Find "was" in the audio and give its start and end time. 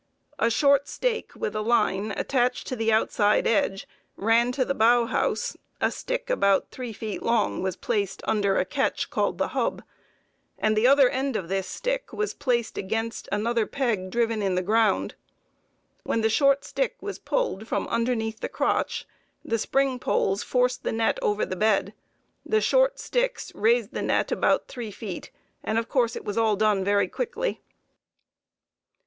7.61-7.75, 12.11-12.33, 16.99-17.19, 26.25-26.39